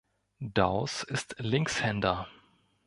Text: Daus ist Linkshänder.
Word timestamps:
Daus 0.39 1.03
ist 1.03 1.35
Linkshänder. 1.37 2.27